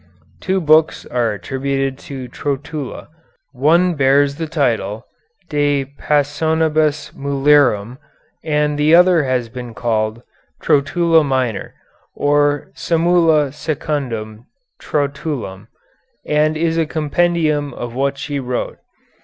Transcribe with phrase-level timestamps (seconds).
[0.39, 3.07] Two books are attributed to Trotula;
[3.53, 5.05] one bears the title,
[5.47, 7.99] "De Passionibus Mulierum,"
[8.43, 10.23] and the other has been called
[10.59, 11.75] "Trotula Minor,"
[12.15, 14.47] or "Summula Secundum
[14.81, 15.67] Trotulam,"
[16.25, 18.79] and is a compendium of what she wrote.